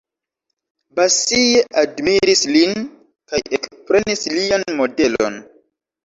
[0.99, 2.73] Basie admiris lin
[3.33, 5.37] kaj ekprenis lian modelon.